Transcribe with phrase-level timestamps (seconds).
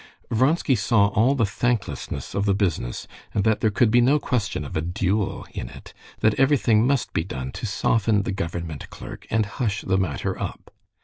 [0.31, 4.65] Vronsky saw all the thanklessness of the business, and that there could be no question
[4.65, 9.27] of a duel in it, that everything must be done to soften the government clerk,
[9.29, 10.73] and hush the matter up.